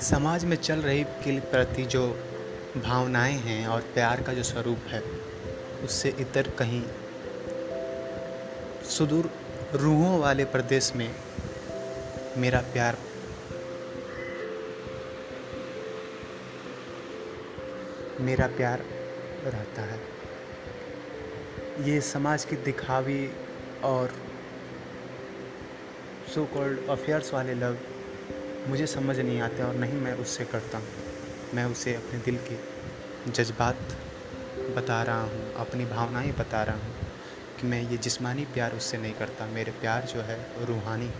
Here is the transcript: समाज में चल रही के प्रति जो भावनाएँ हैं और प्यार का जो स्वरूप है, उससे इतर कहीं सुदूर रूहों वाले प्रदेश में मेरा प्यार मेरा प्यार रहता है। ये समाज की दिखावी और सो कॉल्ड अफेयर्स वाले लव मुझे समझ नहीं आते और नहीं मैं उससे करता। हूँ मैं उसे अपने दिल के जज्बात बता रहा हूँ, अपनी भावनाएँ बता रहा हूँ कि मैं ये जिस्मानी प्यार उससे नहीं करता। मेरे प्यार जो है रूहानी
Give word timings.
समाज 0.00 0.44
में 0.44 0.56
चल 0.56 0.78
रही 0.78 1.04
के 1.04 1.40
प्रति 1.40 1.82
जो 1.84 2.06
भावनाएँ 2.76 3.32
हैं 3.32 3.66
और 3.68 3.80
प्यार 3.80 4.22
का 4.22 4.32
जो 4.32 4.42
स्वरूप 4.42 4.78
है, 4.88 5.02
उससे 5.84 6.08
इतर 6.08 6.50
कहीं 6.50 6.82
सुदूर 8.88 9.30
रूहों 9.74 10.20
वाले 10.20 10.44
प्रदेश 10.44 10.92
में 10.96 11.14
मेरा 12.36 12.60
प्यार 12.60 12.98
मेरा 18.20 18.46
प्यार 18.46 18.82
रहता 19.44 19.82
है। 19.82 20.00
ये 21.84 22.00
समाज 22.00 22.44
की 22.44 22.56
दिखावी 22.56 23.30
और 23.84 24.14
सो 26.34 26.44
कॉल्ड 26.44 26.88
अफेयर्स 26.88 27.34
वाले 27.34 27.54
लव 27.54 27.76
मुझे 28.68 28.86
समझ 28.86 29.18
नहीं 29.20 29.40
आते 29.40 29.62
और 29.62 29.74
नहीं 29.74 29.96
मैं 30.00 30.14
उससे 30.14 30.44
करता। 30.44 30.78
हूँ 30.78 31.54
मैं 31.54 31.64
उसे 31.64 31.94
अपने 31.94 32.18
दिल 32.18 32.38
के 32.50 32.56
जज्बात 33.32 33.96
बता 34.76 35.02
रहा 35.02 35.22
हूँ, 35.22 35.52
अपनी 35.56 35.84
भावनाएँ 35.84 36.32
बता 36.32 36.62
रहा 36.62 36.76
हूँ 36.76 36.94
कि 37.60 37.66
मैं 37.66 37.80
ये 37.82 37.96
जिस्मानी 37.96 38.44
प्यार 38.44 38.72
उससे 38.72 38.98
नहीं 38.98 39.14
करता। 39.14 39.46
मेरे 39.46 39.72
प्यार 39.72 40.04
जो 40.04 40.22
है 40.22 40.38
रूहानी 40.66 41.10